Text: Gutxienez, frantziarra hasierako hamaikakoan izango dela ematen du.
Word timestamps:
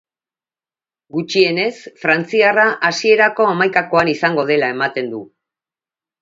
Gutxienez, 1.17 1.75
frantziarra 2.05 2.63
hasierako 2.89 3.47
hamaikakoan 3.51 4.11
izango 4.15 4.47
dela 4.53 4.73
ematen 4.79 5.13
du. 5.13 5.23